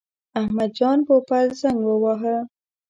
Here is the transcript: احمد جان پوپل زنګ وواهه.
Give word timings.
احمد 0.41 0.71
جان 0.77 0.97
پوپل 1.07 1.45
زنګ 1.61 1.79
وواهه. 1.85 2.37